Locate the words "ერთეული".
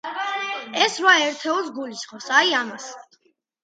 1.27-1.77